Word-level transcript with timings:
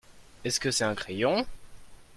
Est-ce 0.43 0.59
que 0.59 0.71
c'est 0.71 0.83
un 0.83 0.95
crayon? 0.95 1.45